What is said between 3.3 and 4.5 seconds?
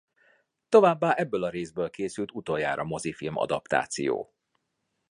adaptáció.